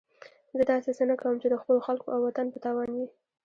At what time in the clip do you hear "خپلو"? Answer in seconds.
1.61-1.79